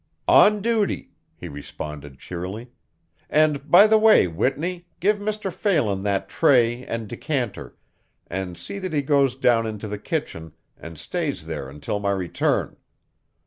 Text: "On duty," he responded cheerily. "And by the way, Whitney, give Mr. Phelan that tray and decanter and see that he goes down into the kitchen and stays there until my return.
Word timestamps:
"On 0.27 0.63
duty," 0.63 1.11
he 1.35 1.47
responded 1.47 2.17
cheerily. 2.17 2.71
"And 3.29 3.69
by 3.69 3.85
the 3.85 3.99
way, 3.99 4.25
Whitney, 4.27 4.87
give 4.99 5.17
Mr. 5.19 5.53
Phelan 5.53 6.01
that 6.01 6.27
tray 6.27 6.83
and 6.87 7.07
decanter 7.07 7.77
and 8.25 8.57
see 8.57 8.79
that 8.79 8.93
he 8.93 9.03
goes 9.03 9.35
down 9.35 9.67
into 9.67 9.87
the 9.87 9.99
kitchen 9.99 10.53
and 10.75 10.97
stays 10.97 11.45
there 11.45 11.69
until 11.69 11.99
my 11.99 12.09
return. 12.09 12.77